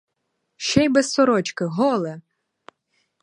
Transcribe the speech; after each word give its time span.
Ще 0.55 0.83
й 0.85 0.89
без 0.89 1.11
сорочки, 1.11 1.65
голе! 1.65 2.21